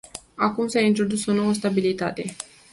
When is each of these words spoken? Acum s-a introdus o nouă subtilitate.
Acum 0.35 0.67
s-a 0.67 0.79
introdus 0.79 1.25
o 1.25 1.33
nouă 1.33 1.53
subtilitate. 1.53 2.35